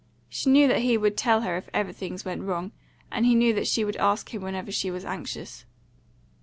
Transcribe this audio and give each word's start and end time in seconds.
She 0.29 0.49
knew 0.49 0.67
that 0.67 0.79
he 0.81 0.97
would 0.97 1.15
tell 1.15 1.41
her 1.41 1.57
if 1.57 1.69
ever 1.75 1.93
things 1.93 2.25
went 2.25 2.41
wrong, 2.41 2.71
and 3.11 3.23
he 3.23 3.35
knew 3.35 3.53
that 3.53 3.67
she 3.67 3.85
would 3.85 3.97
ask 3.97 4.33
him 4.33 4.41
whenever 4.41 4.71
she 4.71 4.89
was 4.89 5.05
anxious. 5.05 5.63